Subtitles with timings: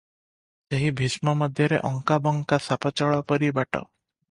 [0.73, 3.87] ସେହି ଭୀଷ୍ମ ମଧ୍ୟରେ ଅଙ୍କା ବଙ୍କା ସାପଚଳ ପରି ବାଟ।